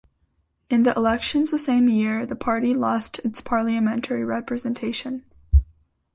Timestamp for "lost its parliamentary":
2.73-4.23